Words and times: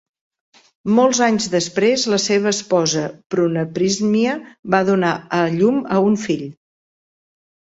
Molts 0.99 1.19
anys 1.25 1.45
després 1.55 2.05
la 2.13 2.19
seva 2.23 2.49
esposa, 2.57 3.03
Prunaprismia, 3.35 4.33
va 4.77 4.83
donar 4.91 5.13
a 5.41 5.43
llum 5.61 5.79
a 5.99 6.01
un 6.11 6.19
fill. 6.27 6.45